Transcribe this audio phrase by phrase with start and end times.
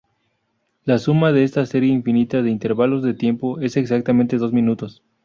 [0.83, 5.03] La suma de esta serie infinita de intervalos de tiempo es exactamente dos minutos.